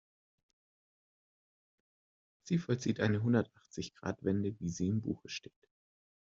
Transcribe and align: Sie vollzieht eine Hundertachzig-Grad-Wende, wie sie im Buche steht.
Sie 2.41 2.57
vollzieht 2.57 2.99
eine 3.01 3.21
Hundertachzig-Grad-Wende, 3.21 4.55
wie 4.59 4.69
sie 4.71 4.87
im 4.87 4.99
Buche 4.99 5.29
steht. 5.29 5.69